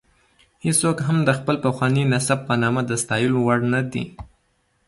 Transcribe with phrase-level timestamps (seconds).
[0.65, 4.05] هېڅوک هم د خپل پخواني نسب په نامه د ستایلو وړ نه دی.